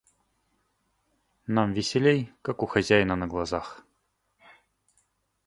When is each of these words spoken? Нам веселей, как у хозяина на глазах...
Нам 1.45 1.73
веселей, 1.73 2.33
как 2.41 2.63
у 2.63 2.65
хозяина 2.65 3.15
на 3.15 3.27
глазах... 3.27 3.85